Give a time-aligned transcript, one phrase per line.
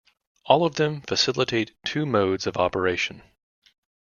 [0.45, 3.21] All of them facilitate two modes of operation.